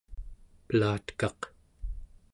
[0.67, 1.39] pelatekaq